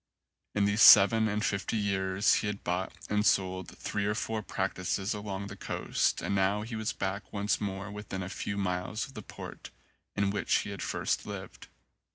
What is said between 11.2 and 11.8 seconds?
lived.